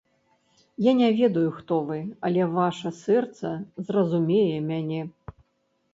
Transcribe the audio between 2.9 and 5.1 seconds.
сэрца зразумее мяне.